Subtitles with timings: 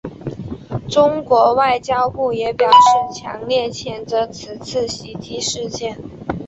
[0.89, 5.99] 中国外交部也表示强烈谴责此次袭击事件。